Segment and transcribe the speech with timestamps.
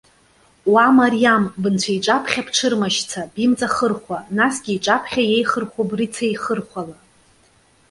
[0.71, 1.43] Уа, Мариам!
[1.61, 6.97] Бынцәа иҿаԥхьа бҽырмашьца, бимҵахырхәа, насгьы иҿаԥхьа иеихырхәо брыцеихырхәала.